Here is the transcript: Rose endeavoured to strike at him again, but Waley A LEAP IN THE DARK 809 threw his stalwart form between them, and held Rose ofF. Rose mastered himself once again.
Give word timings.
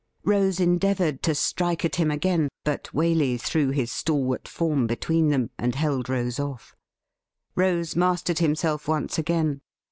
Rose 0.23 0.59
endeavoured 0.59 1.21
to 1.21 1.35
strike 1.35 1.85
at 1.85 1.97
him 1.97 2.09
again, 2.09 2.49
but 2.63 2.85
Waley 2.85 2.97
A 2.97 2.97
LEAP 2.97 3.11
IN 3.11 3.13
THE 3.13 3.13
DARK 3.13 3.33
809 3.35 3.37
threw 3.37 3.69
his 3.81 3.91
stalwart 3.91 4.47
form 4.47 4.87
between 4.87 5.29
them, 5.29 5.51
and 5.59 5.75
held 5.75 6.09
Rose 6.09 6.39
ofF. 6.39 6.75
Rose 7.53 7.95
mastered 7.95 8.39
himself 8.39 8.87
once 8.87 9.19
again. 9.19 9.61